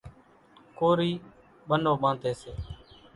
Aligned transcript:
ڪورِي 0.77 1.11
ٻنو 1.67 1.93
ٻانڌيَ 2.01 2.31
سي۔ 2.41 2.51